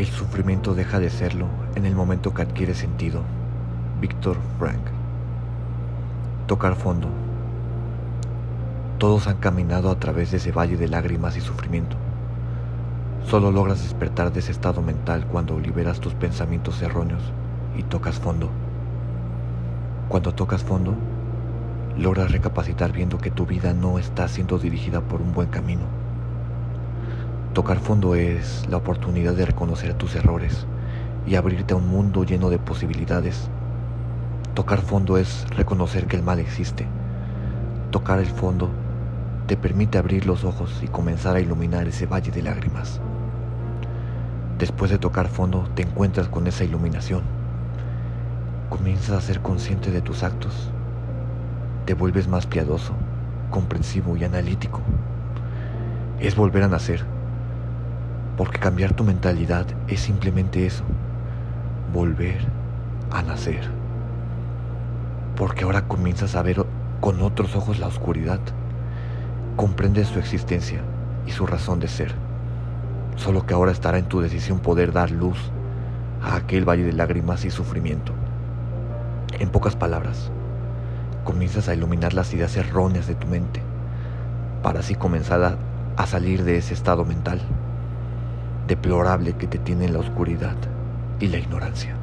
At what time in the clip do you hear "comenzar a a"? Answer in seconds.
84.94-86.06